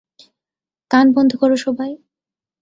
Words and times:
কান 0.91 1.05
বন্ধ 1.15 1.31
করো 1.35 1.55
সবাই। 1.55 1.91